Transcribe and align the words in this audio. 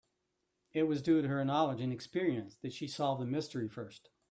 It 0.73 0.87
was 0.87 1.03
due 1.03 1.21
to 1.21 1.27
her 1.27 1.45
knowledge 1.45 1.79
and 1.79 1.93
experience 1.93 2.55
that 2.63 2.73
she 2.73 2.87
solved 2.87 3.21
the 3.21 3.27
mystery 3.27 3.67
first. 3.69 4.09